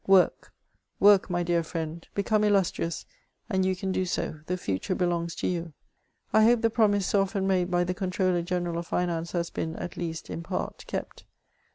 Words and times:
Work— 0.07 0.51
work, 1.09 1.29
my 1.29 1.43
dear 1.43 1.61
friend, 1.61 2.07
become 2.15 2.43
illustrious, 2.43 3.05
and 3.51 3.63
you 3.63 3.75
can 3.75 3.91
do 3.91 4.03
so; 4.07 4.39
the 4.47 4.57
future 4.57 4.95
belongs 4.95 5.35
to 5.35 5.47
you. 5.47 5.73
I 6.33 6.43
hope 6.43 6.61
the 6.63 6.71
promise 6.71 7.05
so 7.05 7.21
often 7.21 7.45
made 7.45 7.69
by 7.69 7.83
the 7.83 7.93
Comptroller' 7.93 8.41
General 8.41 8.79
of 8.79 8.87
Finance 8.87 9.33
has 9.33 9.51
been, 9.51 9.75
at 9.75 9.97
least 9.97 10.27
in 10.31 10.41
part, 10.41 10.85
kept. 10.87 11.25